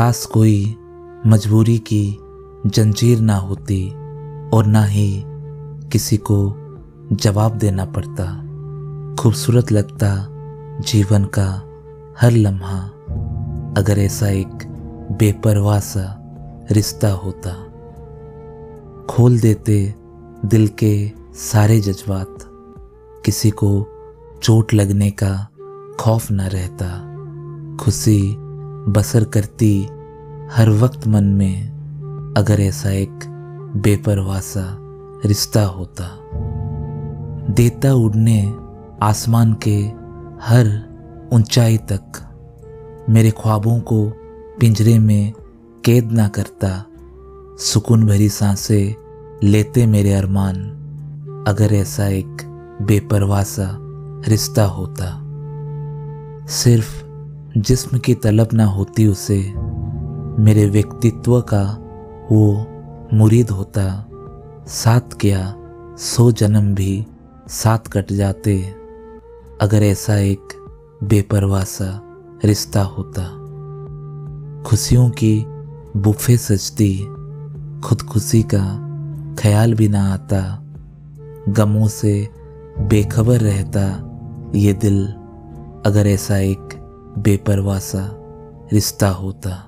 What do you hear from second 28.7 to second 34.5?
बसर करती हर वक्त मन में, अगर ऐसा एक बेपरवाह